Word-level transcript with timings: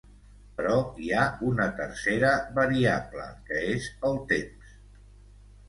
Però 0.61 0.77
hi 1.03 1.11
ha 1.17 1.25
una 1.49 1.67
tercera 1.81 2.33
variable, 2.57 3.29
que 3.51 3.63
és 3.77 3.93
el 4.13 4.21
temps. 4.35 4.77